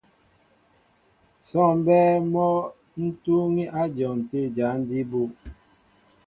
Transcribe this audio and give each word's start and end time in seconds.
Sɔ́ɔŋ 1.47 1.73
mbɛ́ɛ́ 1.81 2.21
mɔ́ 2.31 2.51
ń 3.03 3.09
túúŋí 3.23 3.63
á 3.79 3.81
dyɔn 3.95 4.17
tə̂ 4.29 4.41
jǎn 4.55 4.77
jí 4.89 4.99
bú. 5.09 5.21